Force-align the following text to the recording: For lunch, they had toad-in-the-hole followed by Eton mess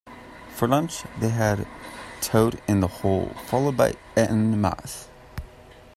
For 0.49 0.67
lunch, 0.67 1.03
they 1.19 1.29
had 1.29 1.67
toad-in-the-hole 2.21 3.35
followed 3.45 3.77
by 3.77 3.93
Eton 4.17 4.59
mess 4.59 5.09